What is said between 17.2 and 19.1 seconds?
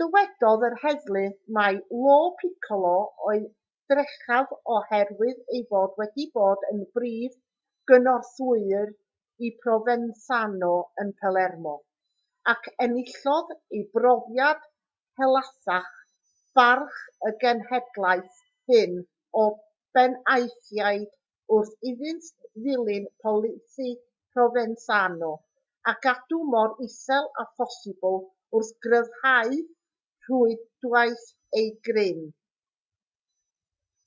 y genhedlaeth hŷn